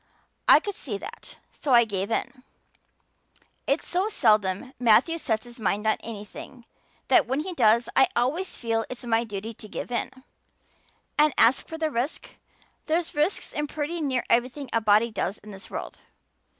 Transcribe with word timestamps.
I 0.47 0.59
could 0.59 0.73
see 0.73 0.97
that, 0.97 1.37
so 1.51 1.73
I 1.75 1.85
gave 1.85 2.09
in. 2.09 2.41
It's 3.67 3.85
so 3.87 4.09
seldom 4.09 4.73
Matthew 4.79 5.19
sets 5.19 5.43
his 5.43 5.59
mind 5.59 5.85
on 5.85 5.97
anything 5.99 6.65
that 7.07 7.27
when 7.27 7.41
he 7.41 7.53
does 7.53 7.87
I 7.95 8.07
always 8.15 8.55
feel 8.55 8.83
it's 8.89 9.05
my 9.05 9.23
duty 9.23 9.53
to 9.53 9.67
give 9.67 9.91
in. 9.91 10.09
And 11.19 11.35
as 11.37 11.61
for 11.61 11.77
the 11.77 11.91
risk, 11.91 12.31
there's 12.87 13.13
risks 13.13 13.53
in 13.53 13.67
pretty 13.67 14.01
near 14.01 14.23
everything 14.27 14.71
a 14.73 14.81
body 14.81 15.11
does 15.11 15.37
in 15.37 15.51
this 15.51 15.69
world. 15.69 16.01